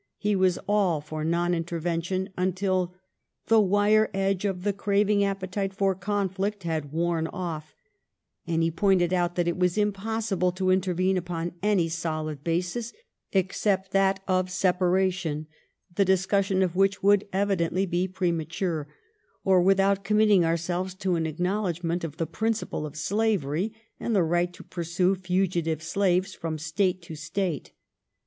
[0.17, 2.95] He was all for non intervention until
[3.49, 7.75] the "wire edge of the craving appetite for conflict had worn off'';
[8.47, 12.93] and he pointed out that it was impossible to intervene upon any sound basis,
[13.31, 15.45] except that of separa tion,
[15.93, 18.87] the discussion of which would evidently be prema ture,
[19.43, 24.23] or without committing ourselves to an acknow ledgment of the principle of slavery, and the
[24.23, 27.73] right to pursue fugitive slaves from State to State.